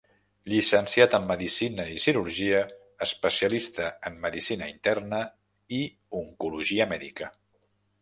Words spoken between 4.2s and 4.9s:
Medicina